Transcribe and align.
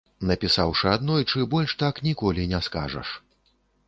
Напісаўшы 0.29 0.87
аднойчы, 0.93 1.41
больш 1.51 1.75
так 1.83 2.01
ніколі 2.07 2.47
не 2.55 2.63
скажаш. 2.69 3.13